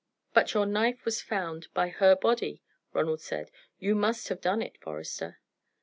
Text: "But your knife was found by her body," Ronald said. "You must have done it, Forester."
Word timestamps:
"But 0.33 0.55
your 0.55 0.65
knife 0.65 1.05
was 1.05 1.21
found 1.21 1.67
by 1.75 1.89
her 1.89 2.15
body," 2.15 2.63
Ronald 2.91 3.21
said. 3.21 3.51
"You 3.77 3.93
must 3.93 4.29
have 4.29 4.41
done 4.41 4.63
it, 4.63 4.79
Forester." 4.81 5.37